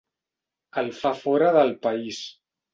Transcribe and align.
El 0.83 0.89
fa 1.03 1.13
fora 1.21 1.53
del 1.61 1.73
país. 1.87 2.27